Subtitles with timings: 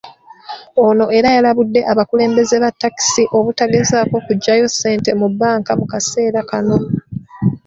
[0.85, 6.77] Ono era yalabudde abakulembeze ba takisi obutagezaako kujjayo ssente mu banka mu kaseera kano.